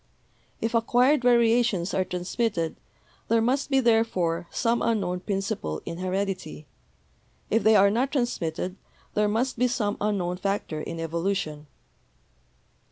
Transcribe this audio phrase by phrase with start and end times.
[0.59, 2.75] If acquired variations are transmitted,
[3.27, 6.65] there must be, therefore, some unknown principle in heredity;
[7.51, 8.77] if they are not transmitted,
[9.13, 11.67] there must be some unknown factor in evolution."